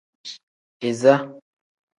Iza. 0.89 1.13